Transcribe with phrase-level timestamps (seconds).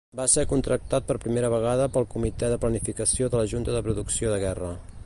[0.19, 4.35] Va ser contractat per primera vegada pel Comitè de Planificació de la Junta de Producció
[4.35, 4.75] de Guerra.